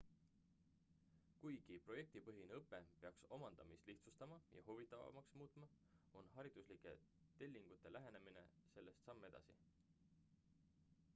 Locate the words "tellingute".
7.43-7.91